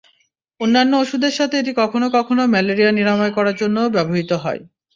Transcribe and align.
অন্যান্য 0.61 0.93
ওষুধের 0.99 1.33
সাথে 1.39 1.55
এটি 1.59 1.71
কখনও 1.81 2.07
কখনও 2.17 2.51
ম্যালেরিয়া 2.53 2.91
নিরাময় 2.93 3.33
করার 3.37 3.55
জন্যও 3.61 3.93
ব্যবহৃত 3.95 4.31
হয়। 4.43 4.61